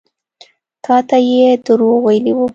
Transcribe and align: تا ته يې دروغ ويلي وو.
تا 0.83 0.95
ته 1.07 1.17
يې 1.29 1.43
دروغ 1.65 1.97
ويلي 2.05 2.31
وو. 2.35 2.45